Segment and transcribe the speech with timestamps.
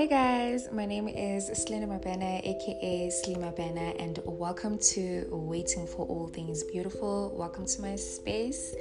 [0.00, 6.06] Hi guys, my name is Slina Mabena, aka Slima Bena, and welcome to Waiting for
[6.06, 7.34] All Things Beautiful.
[7.36, 8.74] Welcome to my space,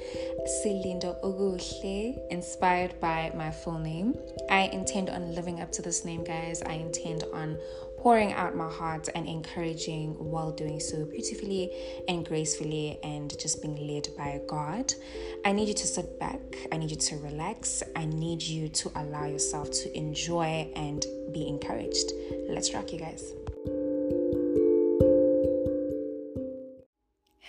[0.64, 4.16] Silindokuhle, inspired by my full name.
[4.50, 6.62] I intend on living up to this name, guys.
[6.62, 7.58] I intend on
[8.00, 11.70] pouring out my heart and encouraging while doing so beautifully
[12.08, 14.94] and gracefully and just being led by God.
[15.44, 16.40] I need you to sit back,
[16.72, 21.48] I need you to relax, I need you to allow yourself to enjoy and be
[21.48, 22.14] encouraged.
[22.48, 23.34] Let's rock, you guys.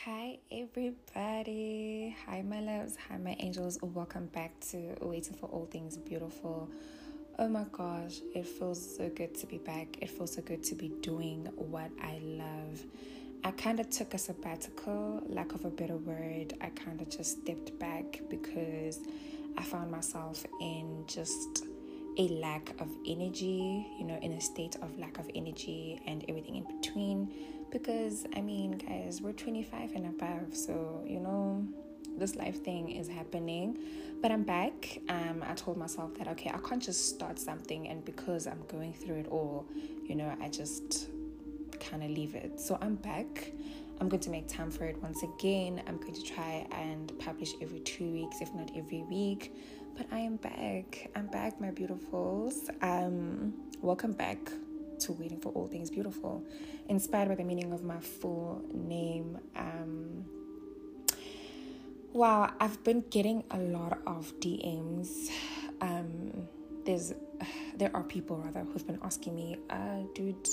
[0.05, 2.17] Hi, everybody.
[2.27, 2.97] Hi, my loves.
[3.09, 3.79] Hi, my angels.
[3.83, 6.69] Welcome back to Waiting for All Things Beautiful.
[7.39, 9.97] Oh my gosh, it feels so good to be back.
[10.03, 12.85] It feels so good to be doing what I love.
[13.43, 16.53] I kind of took a sabbatical, lack of a better word.
[16.61, 19.01] I kind of just stepped back because
[19.57, 21.65] I found myself in just
[22.19, 26.57] a lack of energy, you know, in a state of lack of energy and everything
[26.57, 27.33] in between.
[27.71, 31.50] Because, I mean, guys, we're 25 and above, so, you know,
[32.21, 33.79] this life thing is happening
[34.23, 35.01] but i'm back.
[35.09, 38.93] Um i told myself that okay i can't just start something and because i'm going
[38.93, 39.67] through it all
[40.05, 41.09] you know i just
[41.81, 42.61] kind of leave it.
[42.61, 43.53] So i'm back.
[44.01, 45.83] I'm going to make time for it once again.
[45.87, 49.55] I'm going to try and publish every two weeks if not every week.
[49.97, 51.11] But i am back.
[51.17, 52.69] I'm back my beautifuls.
[52.83, 54.39] Um welcome back
[55.01, 56.45] to waiting for all things beautiful.
[56.89, 60.25] Inspired by the meaning of my full name um
[62.13, 65.31] Wow, I've been getting a lot of DMs.
[65.81, 66.49] Um,
[66.85, 67.15] there's,
[67.77, 70.49] there are people rather who've been asking me, uh, dude,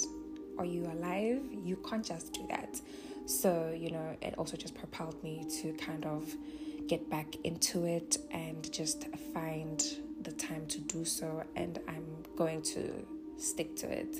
[0.60, 1.42] are you alive?
[1.52, 2.80] You can't just do that.
[3.26, 6.32] So, you know, it also just propelled me to kind of
[6.86, 9.84] get back into it and just find
[10.22, 11.44] the time to do so.
[11.56, 13.04] And I'm going to
[13.40, 14.18] stick to it.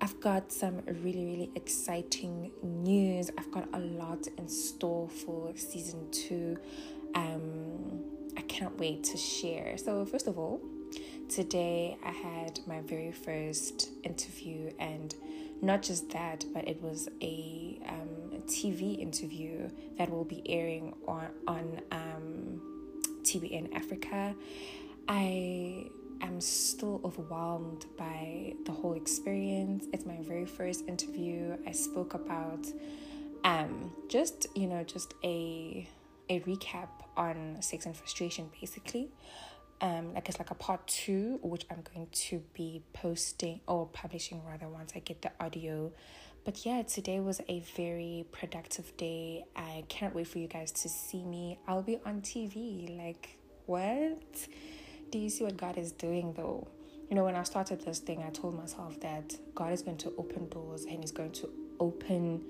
[0.00, 3.30] I've got some really, really exciting news.
[3.36, 6.56] I've got a lot in store for season two.
[7.14, 8.04] Um,
[8.36, 9.76] I can't wait to share.
[9.76, 10.60] So, first of all,
[11.28, 15.14] today I had my very first interview, and
[15.62, 21.28] not just that, but it was a, um, TV interview that will be airing on
[21.46, 22.60] on um,
[23.22, 24.34] TBN Africa.
[25.06, 25.90] I
[26.20, 29.86] I'm still overwhelmed by the whole experience.
[29.92, 31.56] It's my very first interview.
[31.66, 32.66] I spoke about
[33.44, 35.88] um just, you know, just a
[36.28, 39.10] a recap on sex and frustration basically.
[39.80, 44.42] Um like it's like a part 2 which I'm going to be posting or publishing
[44.44, 45.92] rather once I get the audio.
[46.44, 49.44] But yeah, today was a very productive day.
[49.54, 51.58] I can't wait for you guys to see me.
[51.68, 52.96] I'll be on TV.
[52.96, 54.48] Like what?
[55.10, 56.68] Do you see what God is doing though?
[57.08, 60.12] You know, when I started this thing, I told myself that God is going to
[60.18, 61.48] open doors and He's going to
[61.80, 62.44] open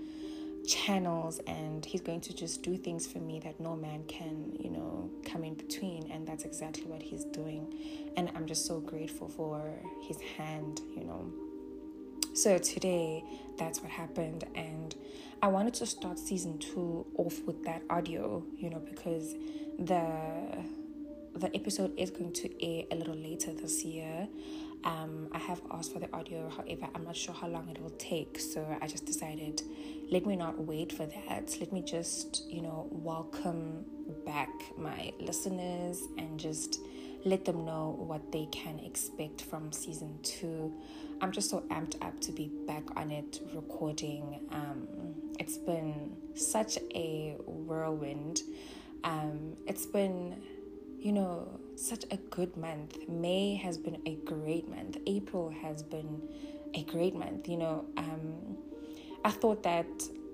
[0.66, 4.70] channels and He's going to just do things for me that no man can, you
[4.70, 6.10] know, come in between.
[6.10, 7.72] And that's exactly what He's doing.
[8.16, 9.62] And I'm just so grateful for
[10.02, 11.32] His hand, you know.
[12.34, 13.24] So today,
[13.58, 14.44] that's what happened.
[14.56, 14.94] And
[15.40, 19.34] I wanted to start season two off with that audio, you know, because
[19.78, 20.02] the
[21.38, 24.28] the episode is going to air a little later this year.
[24.84, 27.90] Um, I have asked for the audio, however, I'm not sure how long it will
[27.98, 28.38] take.
[28.38, 29.62] So I just decided,
[30.10, 31.56] let me not wait for that.
[31.60, 33.84] Let me just, you know, welcome
[34.24, 36.80] back my listeners and just
[37.24, 40.72] let them know what they can expect from season two.
[41.20, 44.40] I'm just so amped up to be back on it recording.
[44.52, 44.86] Um,
[45.38, 48.42] it's been such a whirlwind.
[49.04, 50.40] Um, it's been
[51.00, 53.08] you know, such a good month.
[53.08, 54.98] May has been a great month.
[55.06, 56.22] April has been
[56.74, 57.48] a great month.
[57.48, 58.56] You know, um,
[59.24, 59.86] I thought that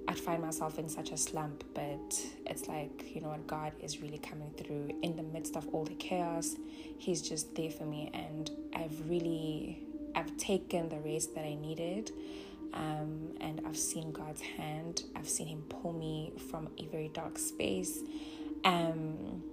[0.09, 4.01] I'd find myself in such a slump, but it's like, you know what, God is
[4.01, 6.57] really coming through in the midst of all the chaos.
[6.99, 9.81] He's just there for me, and I've really,
[10.15, 12.11] I've taken the race that I needed.
[12.73, 15.05] Um, and I've seen God's hand.
[15.15, 18.01] I've seen Him pull me from a very dark space.
[18.65, 19.45] Um,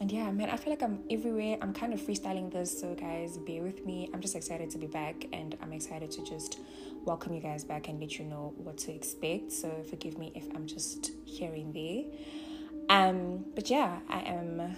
[0.00, 1.56] and yeah, man, I feel like I'm everywhere.
[1.62, 4.10] I'm kind of freestyling this, so guys, bear with me.
[4.12, 6.58] I'm just excited to be back, and I'm excited to just
[7.04, 9.52] welcome you guys back and let you know what to expect.
[9.52, 12.04] So forgive me if I'm just here and there.
[12.88, 14.76] Um, but yeah, I am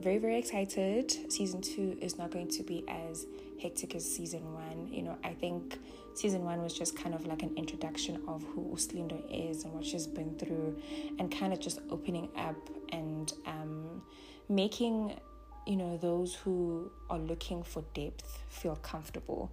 [0.00, 1.32] very very excited.
[1.32, 3.26] Season two is not going to be as
[3.62, 4.88] hectic as season one.
[4.92, 5.78] You know, I think
[6.14, 9.84] season one was just kind of like an introduction of who Uslindo is and what
[9.84, 10.76] she's been through,
[11.18, 12.56] and kind of just opening up
[12.92, 14.02] and um
[14.48, 15.18] making
[15.66, 19.50] you know those who are looking for depth feel comfortable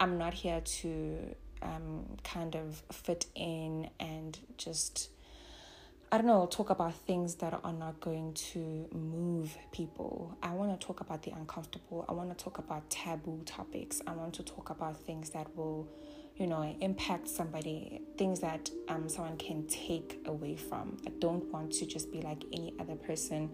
[0.00, 5.10] I'm not here to um, kind of fit in and just
[6.10, 10.36] I don't know, talk about things that are not going to move people.
[10.42, 12.04] I want to talk about the uncomfortable.
[12.06, 14.02] I want to talk about taboo topics.
[14.06, 15.88] I want to talk about things that will,
[16.36, 20.98] you know, impact somebody, things that um, someone can take away from.
[21.06, 23.50] I don't want to just be like any other person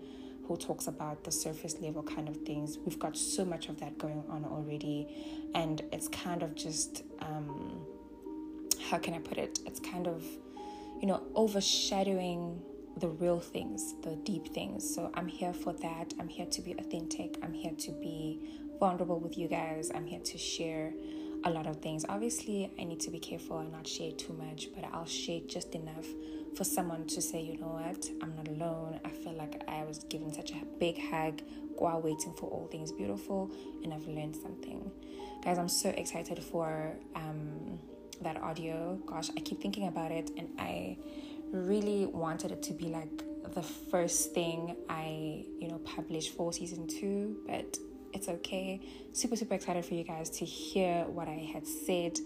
[0.49, 2.79] who talks about the surface level kind of things.
[2.85, 5.06] We've got so much of that going on already,
[5.55, 7.87] and it's kind of just, um,
[8.91, 9.61] how can I put it?
[9.67, 10.25] It's kind of
[11.00, 12.61] you know, overshadowing
[12.97, 14.95] the real things, the deep things.
[14.95, 16.12] So I'm here for that.
[16.19, 17.39] I'm here to be authentic.
[17.43, 18.41] I'm here to be
[18.81, 19.91] vulnerable with you guys.
[19.95, 20.93] I'm here to share
[21.44, 22.05] a lot of things.
[22.08, 25.75] Obviously, I need to be careful and not share too much, but I'll share just
[25.75, 26.06] enough
[26.56, 29.00] for someone to say, you know what, I'm not alone.
[29.05, 31.43] I feel like I was given such a big hug
[31.76, 33.50] while waiting for all things beautiful,
[33.85, 34.90] and I've learned something.
[35.44, 37.79] Guys, I'm so excited for um,
[38.23, 38.99] that audio.
[39.06, 40.99] Gosh, I keep thinking about it, and I
[41.52, 43.23] really wanted it to be like
[43.55, 47.79] the first thing I, you know, published for season two, but
[48.12, 48.81] it's okay.
[49.12, 52.19] Super, super excited for you guys to hear what I had said.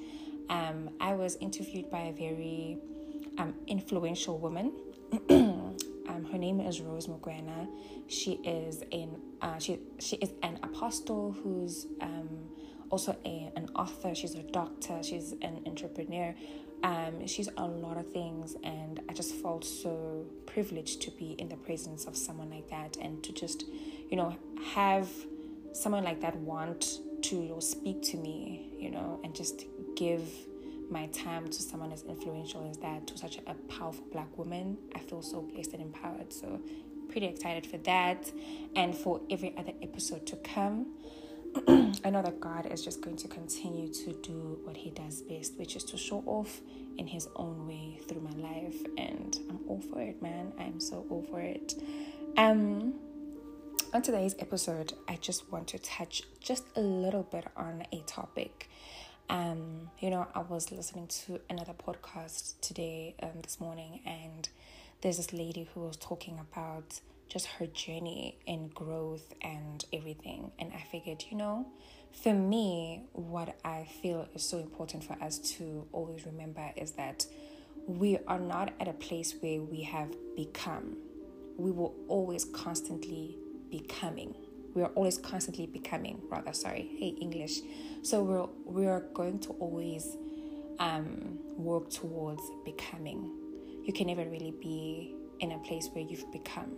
[0.48, 2.78] Um, I was interviewed by a very
[3.38, 4.72] um, influential woman.
[5.30, 7.68] um, her name is Rose Mokoena.
[8.08, 12.50] She is an uh, she she is an apostle who's um,
[12.90, 16.34] also a, an author, she's a doctor, she's an entrepreneur.
[16.84, 21.48] Um, she's a lot of things, and I just felt so privileged to be in
[21.48, 23.64] the presence of someone like that and to just,
[24.10, 24.36] you know,
[24.74, 25.08] have
[25.72, 29.64] someone like that want to speak to me, you know, and just
[29.96, 30.28] give
[30.90, 34.76] my time to someone as influential as that, to such a powerful black woman.
[34.94, 36.32] I feel so blessed and empowered.
[36.32, 36.60] So,
[37.08, 38.30] pretty excited for that
[38.74, 40.94] and for every other episode to come.
[42.04, 45.58] I know that God is just going to continue to do what He does best,
[45.58, 46.60] which is to show off
[46.98, 48.76] in His own way through my life.
[48.96, 50.52] And I'm all for it, man.
[50.58, 51.74] I'm so all for it.
[52.36, 52.94] Um,
[53.92, 58.70] on today's episode, I just want to touch just a little bit on a topic.
[59.28, 64.48] Um, you know, I was listening to another podcast today, um, this morning, and
[65.02, 70.52] there's this lady who was talking about just her journey in growth and everything.
[70.58, 71.66] And I figured, you know,
[72.12, 77.26] for me, what I feel is so important for us to always remember is that
[77.86, 80.96] we are not at a place where we have become.
[81.58, 83.36] We will always constantly
[83.72, 84.36] becoming.
[84.74, 86.88] We are always constantly becoming, rather, sorry.
[87.00, 87.58] Hey, English.
[88.02, 90.16] So we're, we're going to always
[90.78, 93.32] um, work towards becoming.
[93.84, 96.76] You can never really be in a place where you've become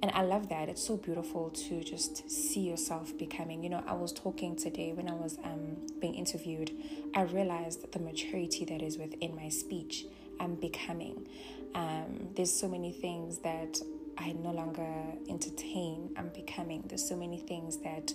[0.00, 0.68] and I love that.
[0.68, 3.64] It's so beautiful to just see yourself becoming.
[3.64, 6.70] You know, I was talking today when I was um, being interviewed,
[7.14, 10.06] I realized the maturity that is within my speech.
[10.38, 11.26] I'm becoming.
[11.74, 13.80] Um, there's so many things that
[14.18, 14.88] I no longer
[15.28, 16.10] entertain.
[16.16, 16.84] I'm becoming.
[16.86, 18.12] There's so many things that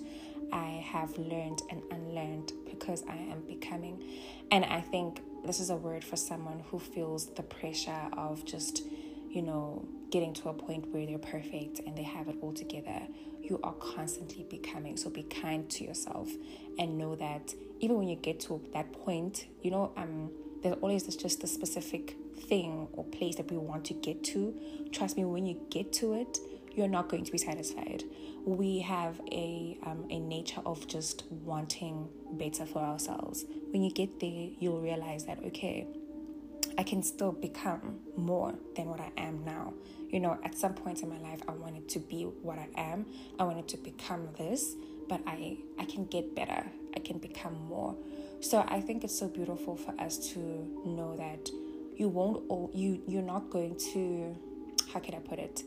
[0.52, 4.04] I have learned and unlearned because I am becoming.
[4.52, 8.84] And I think this is a word for someone who feels the pressure of just,
[9.30, 13.02] you know, getting to a point where they're perfect and they have it all together.
[13.42, 14.98] You are constantly becoming.
[14.98, 16.30] So be kind to yourself
[16.78, 20.32] and know that even when you get to that point, you know, um,
[20.62, 24.54] there's always this, just a specific thing or place that we want to get to.
[24.92, 26.38] Trust me, when you get to it,
[26.76, 28.04] you're not going to be satisfied.
[28.46, 33.46] We have a um, a nature of just wanting better for ourselves.
[33.72, 35.88] When you get there, you'll realize that okay,
[36.78, 39.74] I can still become more than what I am now.
[40.10, 43.06] You know, at some point in my life, I wanted to be what I am.
[43.40, 44.76] I wanted to become this,
[45.08, 46.66] but I I can get better.
[46.96, 47.96] I can become more.
[48.42, 50.40] So I think it's so beautiful for us to
[50.86, 51.50] know that
[51.98, 54.36] you won't you you're not going to
[54.94, 55.64] how can I put it?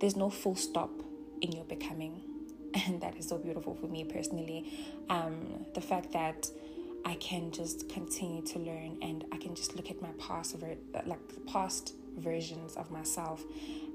[0.00, 0.90] There's no full stop
[1.40, 2.22] in your becoming.
[2.86, 4.72] And that is so beautiful for me personally.
[5.08, 6.46] Um, the fact that
[7.04, 10.74] I can just continue to learn and I can just look at my past over
[11.04, 13.42] like past versions of myself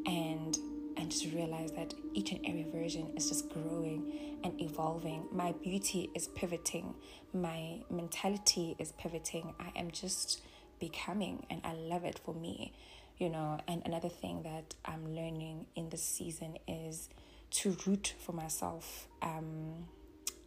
[0.06, 0.58] and
[0.98, 5.26] and just realize that each and every version is just growing and evolving.
[5.32, 6.96] My beauty is pivoting,
[7.34, 9.54] my mentality is pivoting.
[9.60, 10.42] I am just
[10.80, 12.74] becoming, and I love it for me,
[13.18, 13.60] you know.
[13.68, 17.10] And another thing that I'm learning in this season is
[17.52, 19.86] to root for myself um,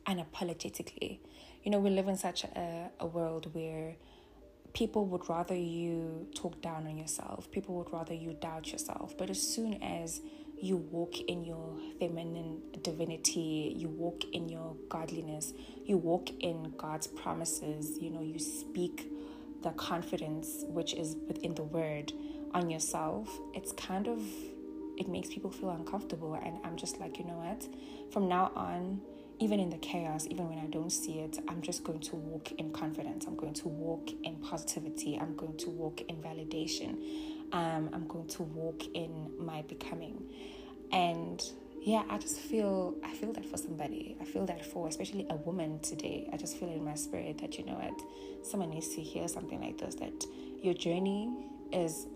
[0.06, 1.20] unapologetically
[1.68, 3.96] you know, we live in such a, a world where
[4.72, 9.16] people would rather you talk down on yourself, people would rather you doubt yourself.
[9.18, 10.20] But as soon as
[10.60, 15.52] you walk in your feminine divinity, you walk in your godliness,
[15.84, 19.10] you walk in God's promises, you know, you speak
[19.62, 22.12] the confidence which is within the word
[22.54, 24.20] on yourself, it's kind of
[24.96, 27.68] it makes people feel uncomfortable and I'm just like, you know what?
[28.12, 29.00] From now on,
[29.38, 32.50] even in the chaos, even when I don't see it, I'm just going to walk
[32.52, 33.26] in confidence.
[33.26, 35.16] I'm going to walk in positivity.
[35.20, 36.98] I'm going to walk in validation.
[37.52, 40.20] Um, I'm going to walk in my becoming.
[40.90, 41.40] And
[41.88, 44.14] yeah, I just feel I feel that for somebody.
[44.20, 46.28] I feel that for especially a woman today.
[46.30, 49.58] I just feel in my spirit that you know what, someone needs to hear something
[49.58, 49.94] like this.
[49.94, 50.22] That
[50.62, 51.32] your journey
[51.72, 52.06] is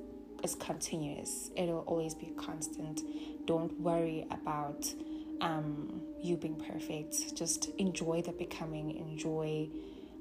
[0.44, 1.50] is continuous.
[1.56, 3.00] It'll always be constant.
[3.46, 4.92] Don't worry about
[5.40, 7.34] um, you being perfect.
[7.34, 8.94] Just enjoy the becoming.
[8.98, 9.70] Enjoy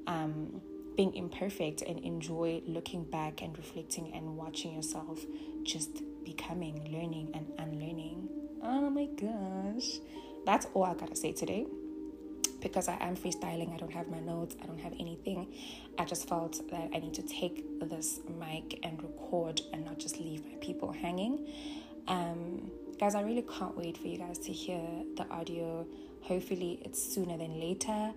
[0.07, 0.61] um,
[0.95, 5.19] being imperfect, and enjoy looking back and reflecting and watching yourself
[5.63, 8.29] just becoming, learning, and unlearning.
[8.63, 9.99] Oh my gosh.
[10.45, 11.65] That's all I gotta say today.
[12.59, 15.47] Because I am freestyling, I don't have my notes, I don't have anything.
[15.97, 20.19] I just felt that I need to take this mic and record and not just
[20.19, 21.47] leave my people hanging.
[22.07, 24.81] Um, guys, I really can't wait for you guys to hear
[25.17, 25.87] the audio.
[26.21, 28.11] Hopefully, it's sooner than later.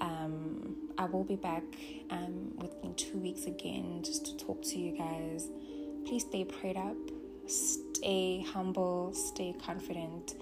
[0.00, 1.64] Um, I will be back
[2.10, 5.48] um, within two weeks again just to talk to you guys.
[6.06, 6.96] Please stay prayed up
[7.50, 10.34] stay humble, stay confident,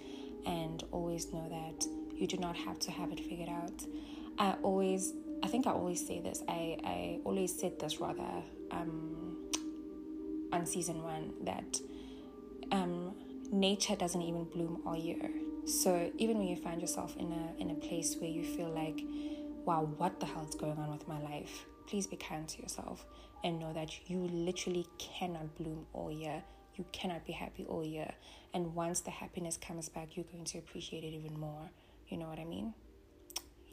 [0.46, 3.82] and always know that you do not have to have it figured out.
[4.38, 9.50] I always, I think I always say this, I, I always said this rather um,
[10.52, 11.80] on season one that
[12.72, 13.14] um,
[13.50, 15.30] nature doesn't even bloom all year.
[15.66, 19.02] So even when you find yourself in a in a place where you feel like,
[19.66, 21.66] wow, what the hell is going on with my life?
[21.86, 23.04] Please be kind to yourself
[23.44, 26.42] and know that you literally cannot bloom all year
[26.78, 28.12] you cannot be happy all year.
[28.54, 31.70] And once the happiness comes back, you're going to appreciate it even more.
[32.08, 32.74] You know what I mean?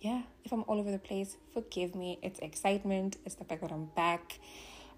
[0.01, 2.19] Yeah, if I'm all over the place, forgive me.
[2.21, 4.39] It's excitement, it's the fact that I'm back.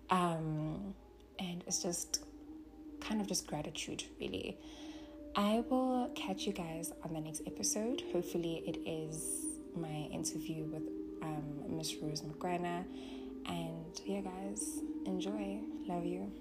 [0.09, 0.95] Um,
[1.39, 2.23] and it's just
[2.99, 4.57] kind of just gratitude, really.
[5.35, 8.01] I will catch you guys on the next episode.
[8.11, 9.45] Hopefully, it is
[9.75, 10.83] my interview with
[11.21, 12.83] um, Miss Rose Mokoena.
[13.45, 15.59] And yeah, guys, enjoy.
[15.87, 16.31] Love you.